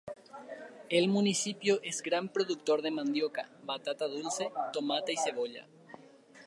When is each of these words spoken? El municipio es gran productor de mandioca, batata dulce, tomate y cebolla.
El 0.89 1.09
municipio 1.09 1.79
es 1.83 2.01
gran 2.01 2.27
productor 2.29 2.81
de 2.81 2.89
mandioca, 2.89 3.51
batata 3.65 4.07
dulce, 4.07 4.49
tomate 4.73 5.13
y 5.13 5.17
cebolla. 5.17 5.67